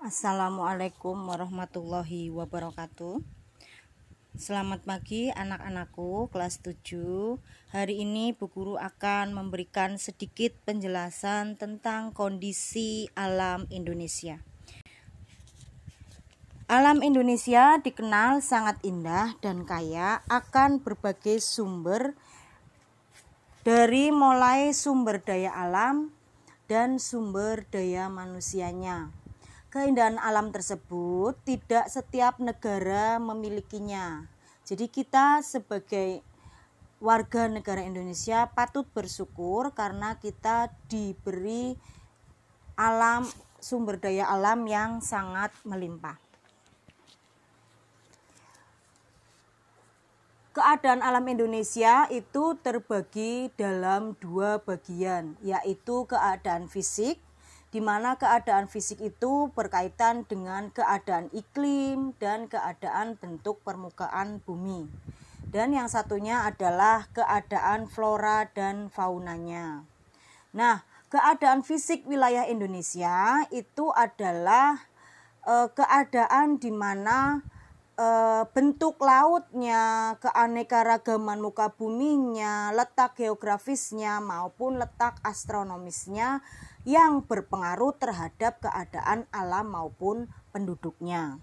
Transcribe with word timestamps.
Assalamualaikum 0.00 1.12
warahmatullahi 1.28 2.32
wabarakatuh. 2.32 3.20
Selamat 4.32 4.80
pagi 4.88 5.28
anak-anakku 5.28 6.32
kelas 6.32 6.64
7 6.64 7.36
Hari 7.68 8.00
ini 8.08 8.32
Bu 8.32 8.48
Guru 8.48 8.80
akan 8.80 9.36
memberikan 9.36 10.00
sedikit 10.00 10.56
penjelasan 10.64 11.60
tentang 11.60 12.16
kondisi 12.16 13.12
alam 13.12 13.68
Indonesia. 13.68 14.40
Alam 16.64 17.04
Indonesia 17.04 17.76
dikenal 17.76 18.40
sangat 18.40 18.80
indah 18.80 19.36
dan 19.44 19.68
kaya 19.68 20.24
akan 20.32 20.80
berbagai 20.80 21.44
sumber 21.44 22.16
dari 23.68 24.08
mulai 24.08 24.72
sumber 24.72 25.20
daya 25.20 25.52
alam 25.52 26.08
dan 26.72 26.96
sumber 26.96 27.68
daya 27.68 28.08
manusianya. 28.08 29.19
Keindahan 29.70 30.18
alam 30.18 30.50
tersebut 30.50 31.38
tidak 31.46 31.86
setiap 31.86 32.42
negara 32.42 33.22
memilikinya. 33.22 34.26
Jadi 34.66 34.90
kita 34.90 35.46
sebagai 35.46 36.26
warga 36.98 37.46
negara 37.46 37.78
Indonesia 37.86 38.50
patut 38.50 38.82
bersyukur 38.90 39.70
karena 39.70 40.18
kita 40.18 40.74
diberi 40.90 41.78
alam 42.74 43.22
sumber 43.62 44.02
daya 44.02 44.26
alam 44.26 44.66
yang 44.66 44.98
sangat 44.98 45.54
melimpah. 45.62 46.18
Keadaan 50.50 50.98
alam 50.98 51.22
Indonesia 51.30 52.10
itu 52.10 52.58
terbagi 52.58 53.54
dalam 53.54 54.18
dua 54.18 54.58
bagian, 54.58 55.38
yaitu 55.46 56.10
keadaan 56.10 56.66
fisik 56.66 57.22
di 57.70 57.78
mana 57.78 58.18
keadaan 58.18 58.66
fisik 58.66 58.98
itu 58.98 59.54
berkaitan 59.54 60.26
dengan 60.26 60.74
keadaan 60.74 61.30
iklim 61.30 62.18
dan 62.18 62.50
keadaan 62.50 63.14
bentuk 63.14 63.62
permukaan 63.62 64.42
bumi. 64.42 64.90
Dan 65.50 65.74
yang 65.74 65.90
satunya 65.90 66.46
adalah 66.46 67.10
keadaan 67.10 67.90
flora 67.90 68.46
dan 68.54 68.90
faunanya. 68.90 69.86
Nah, 70.54 70.82
keadaan 71.10 71.62
fisik 71.66 72.06
wilayah 72.06 72.46
Indonesia 72.46 73.46
itu 73.50 73.90
adalah 73.94 74.86
e, 75.42 75.70
keadaan 75.74 76.58
di 76.58 76.70
mana 76.70 77.42
e, 78.00 78.06
bentuk 78.56 78.96
lautnya, 79.04 80.16
keanekaragaman 80.24 81.44
muka 81.44 81.76
buminya, 81.76 82.72
letak 82.72 83.20
geografisnya 83.20 84.24
maupun 84.24 84.80
letak 84.80 85.20
astronomisnya 85.20 86.40
yang 86.88 87.20
berpengaruh 87.28 87.92
terhadap 88.00 88.64
keadaan 88.64 89.28
alam 89.28 89.68
maupun 89.68 90.32
penduduknya. 90.56 91.36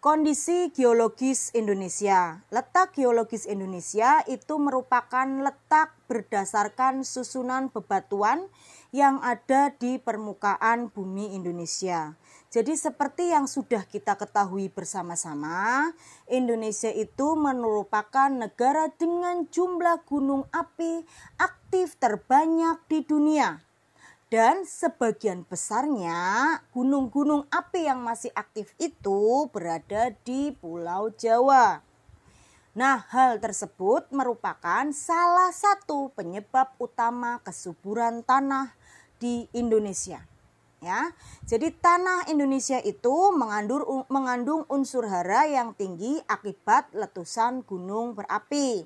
Kondisi 0.00 0.72
geologis 0.72 1.52
Indonesia. 1.52 2.40
Letak 2.48 2.96
geologis 2.96 3.44
Indonesia 3.44 4.24
itu 4.24 4.56
merupakan 4.56 5.28
letak 5.44 5.92
berdasarkan 6.08 7.04
susunan 7.04 7.68
bebatuan 7.68 8.48
yang 8.96 9.20
ada 9.20 9.76
di 9.76 10.00
permukaan 10.00 10.88
bumi 10.88 11.36
Indonesia. 11.36 12.16
Jadi 12.50 12.74
seperti 12.74 13.30
yang 13.30 13.46
sudah 13.46 13.86
kita 13.86 14.18
ketahui 14.18 14.74
bersama-sama, 14.74 15.86
Indonesia 16.26 16.90
itu 16.90 17.38
merupakan 17.38 18.26
negara 18.26 18.90
dengan 18.90 19.46
jumlah 19.46 20.02
gunung 20.02 20.50
api 20.50 21.06
aktif 21.38 21.94
terbanyak 22.02 22.82
di 22.90 23.06
dunia. 23.06 23.62
Dan 24.34 24.66
sebagian 24.66 25.46
besarnya 25.46 26.58
gunung-gunung 26.74 27.46
api 27.54 27.86
yang 27.86 28.02
masih 28.02 28.34
aktif 28.34 28.74
itu 28.82 29.46
berada 29.54 30.10
di 30.26 30.50
Pulau 30.50 31.14
Jawa. 31.14 31.86
Nah, 32.74 32.98
hal 33.14 33.38
tersebut 33.38 34.10
merupakan 34.10 34.90
salah 34.90 35.54
satu 35.54 36.10
penyebab 36.18 36.74
utama 36.82 37.38
kesuburan 37.46 38.26
tanah 38.26 38.74
di 39.22 39.46
Indonesia 39.54 40.26
ya. 40.80 41.12
Jadi 41.44 41.72
tanah 41.76 42.28
Indonesia 42.32 42.80
itu 42.80 43.32
mengandung 43.36 44.04
mengandung 44.08 44.64
unsur 44.68 45.06
hara 45.06 45.46
yang 45.46 45.76
tinggi 45.76 46.18
akibat 46.26 46.90
letusan 46.96 47.62
gunung 47.64 48.16
berapi. 48.16 48.84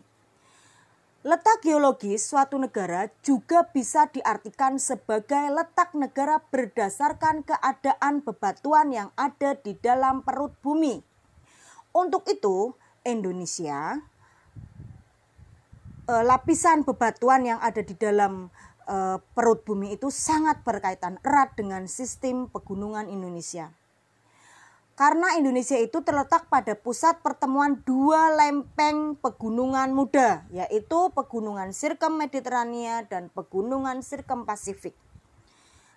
Letak 1.24 1.64
geologis 1.64 2.20
suatu 2.20 2.60
negara 2.60 3.08
juga 3.24 3.64
bisa 3.72 4.04
diartikan 4.12 4.76
sebagai 4.76 5.48
letak 5.56 5.96
negara 5.96 6.44
berdasarkan 6.52 7.40
keadaan 7.48 8.20
bebatuan 8.20 8.92
yang 8.92 9.08
ada 9.16 9.56
di 9.56 9.72
dalam 9.80 10.20
perut 10.20 10.52
bumi. 10.60 11.00
Untuk 11.96 12.28
itu, 12.28 12.76
Indonesia 13.08 14.04
eh, 16.12 16.24
lapisan 16.28 16.84
bebatuan 16.84 17.48
yang 17.48 17.60
ada 17.64 17.80
di 17.80 17.96
dalam 17.96 18.52
e, 18.84 19.18
perut 19.32 19.64
bumi 19.64 19.96
itu 19.96 20.12
sangat 20.12 20.62
berkaitan 20.62 21.18
erat 21.24 21.56
dengan 21.56 21.88
sistem 21.88 22.46
pegunungan 22.52 23.08
Indonesia. 23.10 23.72
Karena 24.94 25.34
Indonesia 25.34 25.74
itu 25.74 26.06
terletak 26.06 26.46
pada 26.46 26.78
pusat 26.78 27.18
pertemuan 27.18 27.82
dua 27.82 28.30
lempeng 28.30 29.18
pegunungan 29.18 29.90
muda, 29.90 30.46
yaitu 30.54 31.10
pegunungan 31.10 31.74
Sirkem 31.74 32.14
Mediterania 32.14 33.02
dan 33.02 33.26
pegunungan 33.34 34.06
Sirkem 34.06 34.46
Pasifik. 34.46 34.94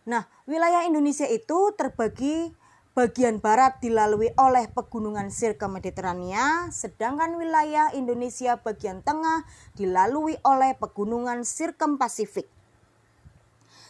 Nah, 0.09 0.25
wilayah 0.49 0.81
Indonesia 0.89 1.29
itu 1.29 1.77
terbagi 1.77 2.57
bagian 2.97 3.37
barat 3.37 3.77
dilalui 3.85 4.33
oleh 4.33 4.65
pegunungan 4.73 5.29
Sirkem 5.29 5.77
Mediterania, 5.77 6.65
sedangkan 6.73 7.37
wilayah 7.37 7.93
Indonesia 7.93 8.57
bagian 8.57 9.05
tengah 9.05 9.45
dilalui 9.77 10.41
oleh 10.41 10.73
pegunungan 10.73 11.45
Sirkem 11.45 12.01
Pasifik. 12.01 12.49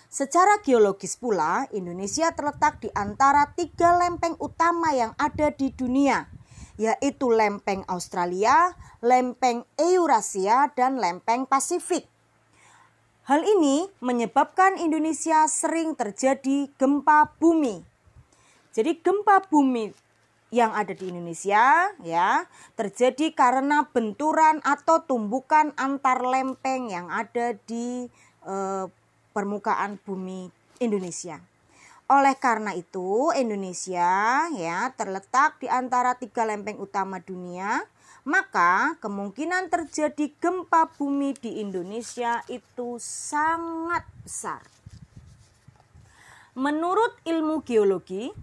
Secara 0.08 0.64
geologis 0.64 1.20
pula, 1.20 1.68
Indonesia 1.76 2.32
terletak 2.32 2.80
di 2.80 2.88
antara 2.96 3.52
tiga 3.60 4.00
lempeng 4.00 4.40
utama 4.40 4.96
yang 4.96 5.12
ada 5.20 5.52
di 5.52 5.68
dunia, 5.76 6.32
yaitu 6.80 7.28
lempeng 7.28 7.84
Australia, 7.92 8.72
lempeng 9.04 9.68
Eurasia, 9.76 10.72
dan 10.80 10.96
lempeng 10.96 11.44
Pasifik. 11.44 12.08
Hal 13.28 13.44
ini 13.44 13.92
menyebabkan 14.00 14.80
Indonesia 14.80 15.44
sering 15.52 16.00
terjadi 16.00 16.72
gempa 16.80 17.36
bumi. 17.36 17.84
Jadi 18.72 19.04
gempa 19.04 19.44
bumi 19.52 19.92
yang 20.48 20.72
ada 20.72 20.96
di 20.96 21.12
Indonesia 21.12 21.92
ya 22.08 22.48
terjadi 22.80 23.36
karena 23.36 23.92
benturan 23.92 24.64
atau 24.64 25.04
tumbukan 25.04 25.76
antar 25.76 26.24
lempeng 26.24 26.88
yang 26.88 27.12
ada 27.12 27.60
di 27.68 28.08
eh, 28.48 28.86
permukaan 29.38 30.02
bumi 30.02 30.50
Indonesia. 30.82 31.38
Oleh 32.10 32.34
karena 32.42 32.74
itu, 32.74 33.30
Indonesia 33.38 34.50
ya 34.50 34.90
terletak 34.98 35.62
di 35.62 35.70
antara 35.70 36.18
tiga 36.18 36.42
lempeng 36.42 36.82
utama 36.82 37.22
dunia, 37.22 37.86
maka 38.26 38.98
kemungkinan 38.98 39.70
terjadi 39.70 40.34
gempa 40.42 40.90
bumi 40.98 41.38
di 41.38 41.62
Indonesia 41.62 42.42
itu 42.50 42.98
sangat 42.98 44.10
besar. 44.26 44.66
Menurut 46.58 47.14
ilmu 47.22 47.62
geologi, 47.62 48.34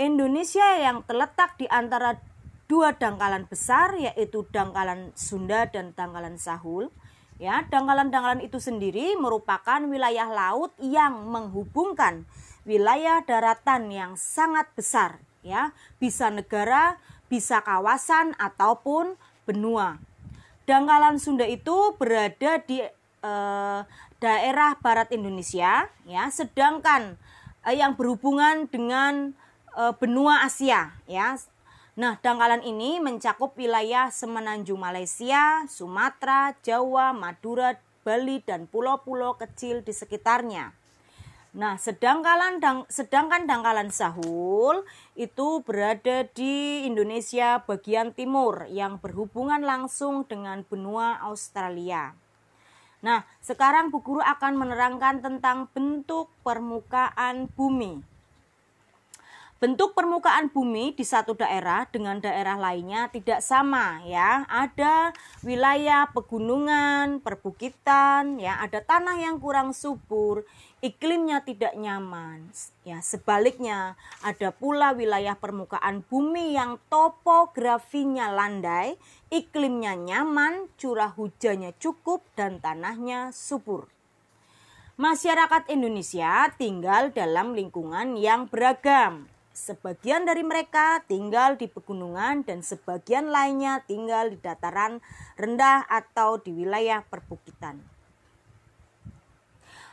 Indonesia 0.00 0.80
yang 0.80 1.04
terletak 1.04 1.60
di 1.60 1.68
antara 1.68 2.16
dua 2.64 2.96
dangkalan 2.96 3.44
besar 3.44 3.92
yaitu 4.00 4.48
dangkalan 4.48 5.12
Sunda 5.12 5.68
dan 5.68 5.92
dangkalan 5.92 6.40
Sahul 6.40 6.88
Ya, 7.38 7.62
dangkalan-dangkalan 7.70 8.42
itu 8.42 8.58
sendiri 8.58 9.14
merupakan 9.14 9.78
wilayah 9.86 10.26
laut 10.26 10.74
yang 10.82 11.22
menghubungkan 11.30 12.26
wilayah 12.66 13.22
daratan 13.22 13.94
yang 13.94 14.18
sangat 14.18 14.66
besar, 14.74 15.22
ya. 15.46 15.70
Bisa 16.02 16.34
negara, 16.34 16.98
bisa 17.30 17.62
kawasan 17.62 18.34
ataupun 18.42 19.14
benua. 19.46 20.02
Dangkalan 20.66 21.22
Sunda 21.22 21.46
itu 21.46 21.94
berada 21.94 22.58
di 22.66 22.82
eh, 22.82 23.80
daerah 24.18 24.74
barat 24.82 25.14
Indonesia, 25.14 25.86
ya. 26.10 26.22
Sedangkan 26.34 27.14
eh, 27.62 27.78
yang 27.78 27.94
berhubungan 27.94 28.66
dengan 28.66 29.30
eh, 29.78 29.94
benua 29.94 30.42
Asia, 30.42 30.90
ya 31.06 31.38
Nah, 31.98 32.14
dangkalan 32.22 32.62
ini 32.62 33.02
mencakup 33.02 33.58
wilayah 33.58 34.06
semenanjung 34.14 34.78
Malaysia, 34.78 35.66
Sumatera, 35.66 36.54
Jawa, 36.62 37.10
Madura, 37.10 37.74
Bali, 38.06 38.38
dan 38.46 38.70
pulau-pulau 38.70 39.34
kecil 39.34 39.82
di 39.82 39.90
sekitarnya. 39.90 40.70
Nah, 41.58 41.74
sedangkan, 41.74 42.62
dang, 42.62 42.86
sedangkan 42.86 43.50
dangkalan 43.50 43.90
Sahul 43.90 44.86
itu 45.18 45.66
berada 45.66 46.22
di 46.38 46.86
Indonesia 46.86 47.66
bagian 47.66 48.14
timur 48.14 48.70
yang 48.70 49.02
berhubungan 49.02 49.66
langsung 49.66 50.22
dengan 50.22 50.62
benua 50.62 51.18
Australia. 51.26 52.14
Nah, 53.02 53.26
sekarang 53.42 53.90
Bu 53.90 54.06
Guru 54.06 54.22
akan 54.22 54.54
menerangkan 54.54 55.18
tentang 55.18 55.66
bentuk 55.74 56.30
permukaan 56.46 57.50
bumi. 57.58 58.17
Bentuk 59.58 59.90
permukaan 59.90 60.54
bumi 60.54 60.94
di 60.94 61.02
satu 61.02 61.34
daerah 61.34 61.82
dengan 61.90 62.22
daerah 62.22 62.54
lainnya 62.54 63.10
tidak 63.10 63.42
sama 63.42 63.98
ya. 64.06 64.46
Ada 64.46 65.10
wilayah 65.42 66.06
pegunungan, 66.14 67.18
perbukitan, 67.18 68.38
ya, 68.38 68.62
ada 68.62 68.78
tanah 68.78 69.18
yang 69.18 69.42
kurang 69.42 69.74
subur, 69.74 70.46
iklimnya 70.78 71.42
tidak 71.42 71.74
nyaman. 71.74 72.46
Ya, 72.86 73.02
sebaliknya 73.02 73.98
ada 74.22 74.54
pula 74.54 74.94
wilayah 74.94 75.34
permukaan 75.34 76.06
bumi 76.06 76.54
yang 76.54 76.78
topografinya 76.86 78.30
landai, 78.30 78.94
iklimnya 79.26 79.98
nyaman, 79.98 80.70
curah 80.78 81.10
hujannya 81.18 81.74
cukup 81.82 82.22
dan 82.38 82.62
tanahnya 82.62 83.34
subur. 83.34 83.90
Masyarakat 85.02 85.66
Indonesia 85.66 86.46
tinggal 86.54 87.10
dalam 87.10 87.58
lingkungan 87.58 88.14
yang 88.14 88.46
beragam 88.46 89.26
Sebagian 89.58 90.22
dari 90.22 90.46
mereka 90.46 91.02
tinggal 91.10 91.58
di 91.58 91.66
pegunungan 91.66 92.46
dan 92.46 92.62
sebagian 92.62 93.26
lainnya 93.34 93.82
tinggal 93.90 94.30
di 94.30 94.38
dataran 94.38 95.02
rendah 95.34 95.82
atau 95.90 96.38
di 96.38 96.54
wilayah 96.54 97.02
perbukitan. 97.02 97.82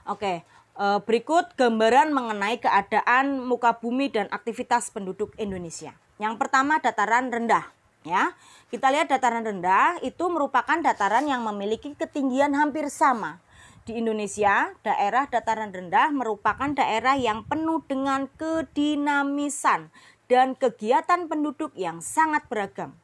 Oke, 0.05 0.45
eh, 0.77 0.99
berikut 1.01 1.57
gambaran 1.57 2.13
mengenai 2.13 2.61
keadaan 2.61 3.41
muka 3.41 3.81
bumi 3.81 4.13
dan 4.13 4.29
aktivitas 4.29 4.93
penduduk 4.93 5.33
Indonesia. 5.41 5.97
Yang 6.21 6.45
pertama 6.45 6.77
dataran 6.77 7.33
rendah, 7.33 7.65
ya. 8.05 8.37
Kita 8.69 8.93
lihat 8.93 9.09
dataran 9.09 9.49
rendah 9.49 9.97
itu 10.05 10.29
merupakan 10.29 10.77
dataran 10.77 11.25
yang 11.25 11.41
memiliki 11.41 11.97
ketinggian 11.97 12.53
hampir 12.53 12.85
sama 12.93 13.41
di 13.85 14.01
Indonesia, 14.01 14.73
daerah 14.81 15.29
dataran 15.29 15.69
rendah 15.69 16.09
merupakan 16.09 16.73
daerah 16.73 17.13
yang 17.13 17.45
penuh 17.45 17.85
dengan 17.85 18.25
kedinamisan 18.33 19.93
dan 20.25 20.57
kegiatan 20.57 21.29
penduduk 21.29 21.69
yang 21.77 22.01
sangat 22.01 22.49
beragam. 22.49 22.97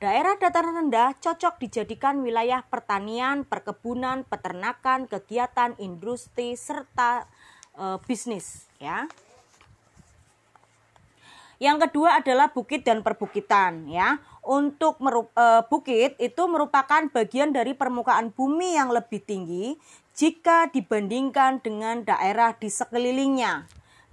Daerah 0.00 0.40
dataran 0.40 0.88
rendah 0.88 1.16
cocok 1.20 1.60
dijadikan 1.60 2.24
wilayah 2.24 2.64
pertanian, 2.64 3.44
perkebunan, 3.44 4.24
peternakan, 4.24 5.04
kegiatan 5.04 5.76
industri 5.76 6.56
serta 6.56 7.28
e, 7.76 8.00
bisnis 8.04 8.68
ya. 8.80 9.08
Yang 11.56 11.88
kedua 11.88 12.20
adalah 12.20 12.52
bukit 12.52 12.84
dan 12.84 13.00
perbukitan 13.00 13.88
ya. 13.88 14.20
Untuk 14.46 15.00
merup, 15.02 15.32
e, 15.32 15.66
bukit 15.66 16.14
itu 16.20 16.42
merupakan 16.46 17.08
bagian 17.10 17.50
dari 17.50 17.74
permukaan 17.74 18.30
bumi 18.30 18.76
yang 18.78 18.92
lebih 18.94 19.24
tinggi 19.24 19.74
jika 20.14 20.70
dibandingkan 20.70 21.64
dengan 21.64 22.04
daerah 22.06 22.54
di 22.54 22.68
sekelilingnya. 22.70 23.66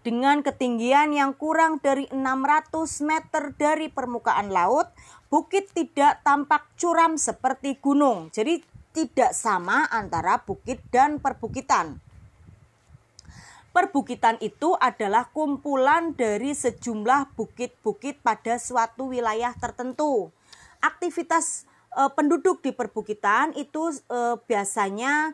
Dengan 0.03 0.43
ketinggian 0.43 1.15
yang 1.15 1.31
kurang 1.31 1.79
dari 1.79 2.11
600 2.11 3.07
meter 3.07 3.55
dari 3.55 3.87
permukaan 3.87 4.51
laut, 4.51 4.91
bukit 5.31 5.71
tidak 5.71 6.19
tampak 6.27 6.67
curam 6.75 7.15
seperti 7.15 7.79
gunung. 7.79 8.27
Jadi 8.35 8.59
tidak 8.91 9.31
sama 9.31 9.87
antara 9.87 10.43
bukit 10.43 10.83
dan 10.91 11.23
perbukitan. 11.23 12.03
Perbukitan 13.73 14.37
itu 14.37 14.77
adalah 14.77 15.33
kumpulan 15.33 16.13
dari 16.13 16.53
sejumlah 16.53 17.33
bukit-bukit 17.33 18.21
pada 18.21 18.61
suatu 18.61 19.09
wilayah 19.09 19.49
tertentu. 19.57 20.29
Aktivitas 20.77 21.65
e, 21.89 22.05
penduduk 22.13 22.61
di 22.61 22.69
perbukitan 22.69 23.57
itu 23.57 23.89
e, 23.89 24.37
biasanya 24.45 25.33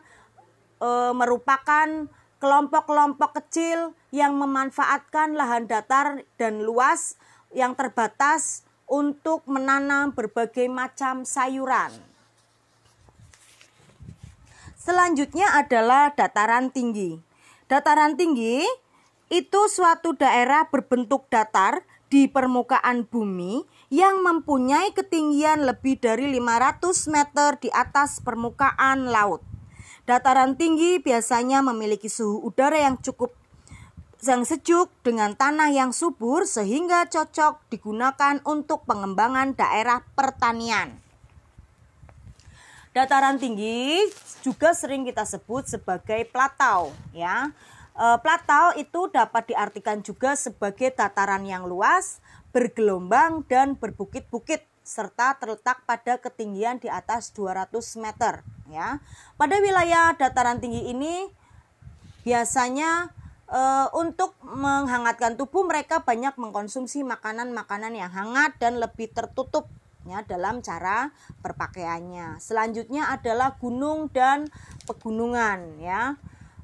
e, 0.80 0.88
merupakan 1.12 2.08
kelompok-kelompok 2.40 3.44
kecil 3.44 3.92
yang 4.08 4.32
memanfaatkan 4.40 5.36
lahan 5.36 5.68
datar 5.68 6.24
dan 6.40 6.64
luas 6.64 7.20
yang 7.52 7.76
terbatas 7.76 8.64
untuk 8.88 9.44
menanam 9.44 10.16
berbagai 10.16 10.64
macam 10.64 11.28
sayuran. 11.28 11.92
Selanjutnya 14.80 15.60
adalah 15.60 16.16
dataran 16.16 16.72
tinggi. 16.72 17.29
Dataran 17.70 18.18
tinggi 18.18 18.66
itu 19.30 19.60
suatu 19.70 20.18
daerah 20.18 20.66
berbentuk 20.66 21.30
datar 21.30 21.86
di 22.10 22.26
permukaan 22.26 23.06
bumi 23.06 23.62
yang 23.94 24.26
mempunyai 24.26 24.90
ketinggian 24.90 25.62
lebih 25.62 26.02
dari 26.02 26.34
500 26.34 27.14
meter 27.14 27.62
di 27.62 27.70
atas 27.70 28.18
permukaan 28.26 29.14
laut. 29.14 29.46
Dataran 30.02 30.58
tinggi 30.58 30.98
biasanya 30.98 31.62
memiliki 31.62 32.10
suhu 32.10 32.42
udara 32.42 32.74
yang 32.74 32.98
cukup 32.98 33.38
yang 34.18 34.42
sejuk 34.42 34.90
dengan 35.06 35.38
tanah 35.38 35.70
yang 35.70 35.94
subur 35.94 36.50
sehingga 36.50 37.06
cocok 37.06 37.70
digunakan 37.70 38.42
untuk 38.50 38.82
pengembangan 38.82 39.54
daerah 39.54 40.02
pertanian. 40.18 40.98
Dataran 42.90 43.38
tinggi 43.38 44.02
juga 44.42 44.74
sering 44.74 45.06
kita 45.06 45.22
sebut 45.22 45.62
sebagai 45.62 46.26
platau 46.26 46.90
ya. 47.14 47.54
E, 47.94 48.06
platau 48.18 48.74
itu 48.74 49.06
dapat 49.14 49.54
diartikan 49.54 50.02
juga 50.02 50.34
sebagai 50.34 50.90
dataran 50.90 51.46
yang 51.46 51.70
luas, 51.70 52.18
bergelombang 52.50 53.46
dan 53.46 53.78
berbukit-bukit 53.78 54.66
serta 54.82 55.38
terletak 55.38 55.86
pada 55.86 56.18
ketinggian 56.18 56.82
di 56.82 56.90
atas 56.90 57.30
200 57.30 57.70
meter 58.02 58.42
ya. 58.66 58.98
Pada 59.38 59.62
wilayah 59.62 60.10
dataran 60.18 60.58
tinggi 60.58 60.90
ini 60.90 61.30
biasanya 62.26 63.14
e, 63.46 63.60
untuk 63.94 64.34
menghangatkan 64.42 65.38
tubuh 65.38 65.62
mereka 65.62 66.02
banyak 66.02 66.34
mengkonsumsi 66.34 67.06
makanan-makanan 67.06 67.94
yang 67.94 68.10
hangat 68.10 68.58
dan 68.58 68.82
lebih 68.82 69.14
tertutup 69.14 69.70
ya 70.08 70.24
dalam 70.24 70.64
cara 70.64 71.12
berpakaiannya. 71.44 72.40
Selanjutnya 72.40 73.12
adalah 73.12 73.56
gunung 73.60 74.08
dan 74.12 74.48
pegunungan 74.88 75.80
ya. 75.80 76.16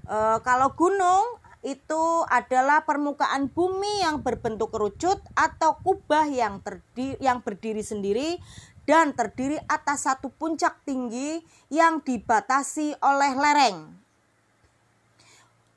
E, 0.07 0.41
kalau 0.41 0.73
gunung 0.73 1.41
itu 1.67 2.05
adalah 2.31 2.87
permukaan 2.87 3.51
bumi 3.51 4.07
yang 4.07 4.23
berbentuk 4.23 4.71
kerucut 4.71 5.19
atau 5.35 5.77
kubah 5.83 6.31
yang 6.31 6.63
terdiri, 6.63 7.19
yang 7.19 7.43
berdiri 7.43 7.83
sendiri 7.83 8.39
dan 8.87 9.13
terdiri 9.13 9.59
atas 9.67 10.07
satu 10.07 10.31
puncak 10.31 10.79
tinggi 10.87 11.43
yang 11.69 11.99
dibatasi 12.01 12.95
oleh 13.03 13.33
lereng. 13.35 13.79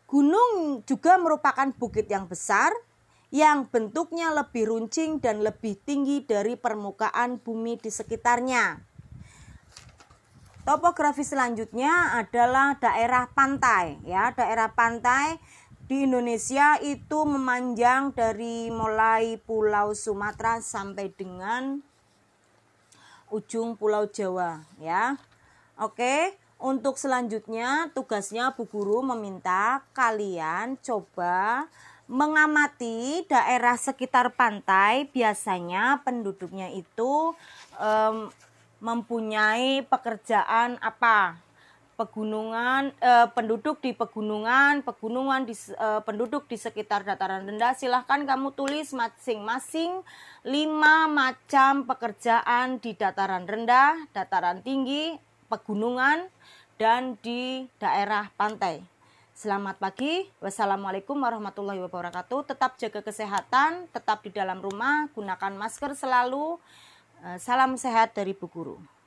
Gunung 0.06 0.86
juga 0.86 1.18
merupakan 1.18 1.70
bukit 1.74 2.06
yang 2.10 2.30
besar 2.30 2.70
yang 3.30 3.70
bentuknya 3.70 4.34
lebih 4.34 4.70
runcing 4.70 5.22
dan 5.22 5.46
lebih 5.46 5.78
tinggi 5.86 6.26
dari 6.26 6.58
permukaan 6.58 7.38
bumi 7.38 7.78
di 7.78 7.94
sekitarnya. 7.94 8.82
Topografi 10.66 11.26
selanjutnya 11.26 12.18
adalah 12.18 12.78
daerah 12.78 13.30
pantai 13.34 13.98
ya, 14.06 14.34
daerah 14.34 14.70
pantai 14.74 15.42
di 15.90 16.06
Indonesia 16.06 16.78
itu 16.86 17.26
memanjang 17.26 18.14
dari 18.14 18.70
mulai 18.70 19.42
Pulau 19.42 19.98
Sumatera 19.98 20.62
sampai 20.62 21.10
dengan 21.10 21.82
ujung 23.34 23.74
Pulau 23.74 24.06
Jawa 24.10 24.62
ya. 24.78 25.18
Oke, 25.82 26.38
untuk 26.62 27.02
selanjutnya 27.02 27.90
tugasnya 27.98 28.54
Bu 28.54 28.70
Guru 28.70 29.02
meminta 29.02 29.82
kalian 29.98 30.78
coba 30.84 31.66
mengamati 32.10 33.22
daerah 33.30 33.78
sekitar 33.78 34.34
pantai 34.34 35.06
biasanya 35.14 36.02
penduduknya 36.02 36.74
itu 36.74 37.38
um, 37.78 38.34
mempunyai 38.82 39.86
pekerjaan 39.86 40.82
apa? 40.82 41.38
Pegunungan 42.00 42.96
eh, 43.04 43.28
penduduk 43.36 43.84
di 43.84 43.92
pegunungan 43.92 44.80
pegunungan 44.88 45.44
di 45.44 45.52
eh, 45.52 46.00
penduduk 46.08 46.48
di 46.48 46.56
sekitar 46.56 47.04
dataran 47.04 47.44
rendah. 47.44 47.76
Silahkan 47.76 48.24
kamu 48.24 48.56
tulis 48.56 48.96
masing-masing 48.96 50.00
lima 50.48 51.12
macam 51.12 51.84
pekerjaan 51.84 52.80
di 52.80 52.96
dataran 52.96 53.44
rendah 53.44 54.00
dataran 54.16 54.64
tinggi 54.64 55.20
pegunungan 55.52 56.32
dan 56.80 57.20
di 57.20 57.68
daerah 57.84 58.32
pantai 58.40 58.80
Selamat 59.40 59.80
pagi, 59.80 60.28
wassalamualaikum 60.44 61.16
warahmatullahi 61.16 61.80
wabarakatuh. 61.88 62.52
Tetap 62.52 62.76
jaga 62.76 63.00
kesehatan, 63.00 63.88
tetap 63.88 64.20
di 64.20 64.36
dalam 64.36 64.60
rumah, 64.60 65.08
gunakan 65.16 65.56
masker 65.56 65.96
selalu. 65.96 66.60
Eh, 67.24 67.40
salam 67.40 67.80
sehat 67.80 68.12
dari 68.12 68.36
Bu 68.36 68.52
Guru. 68.52 68.99